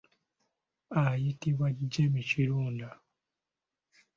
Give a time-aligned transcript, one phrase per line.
[1.01, 2.89] Ayitibwa Jimmy Kirunda.